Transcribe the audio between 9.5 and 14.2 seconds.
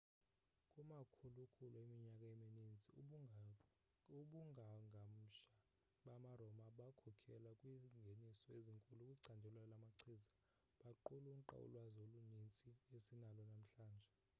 lamachiza baqulunqa ulwazi olunintsi esinalo namhlanje